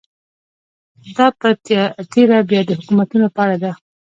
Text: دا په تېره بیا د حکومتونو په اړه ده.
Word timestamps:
دا 1.15 1.27
په 1.39 1.49
تېره 2.11 2.39
بیا 2.49 2.61
د 2.67 2.71
حکومتونو 2.79 3.27
په 3.35 3.39
اړه 3.45 3.57
ده. 3.63 3.71